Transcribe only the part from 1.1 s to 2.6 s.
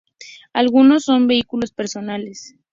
vehículos personales.